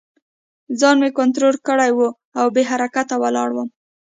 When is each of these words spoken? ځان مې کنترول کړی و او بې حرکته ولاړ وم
ځان 0.79 0.95
مې 1.01 1.09
کنترول 1.19 1.55
کړی 1.67 1.91
و 1.93 1.99
او 2.39 2.47
بې 2.55 2.63
حرکته 2.71 3.15
ولاړ 3.23 3.49
وم 3.53 3.69